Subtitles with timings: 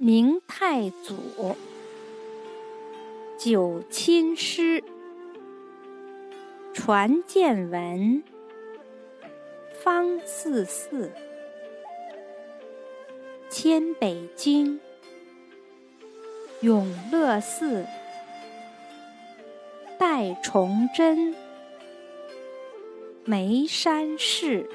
[0.00, 1.56] 明太祖，
[3.36, 4.84] 九亲师，
[6.72, 8.22] 传见闻，
[9.82, 11.10] 方四寺，
[13.50, 14.78] 迁北京，
[16.60, 17.84] 永乐寺，
[19.98, 21.34] 戴崇祯，
[23.24, 24.70] 眉山寺。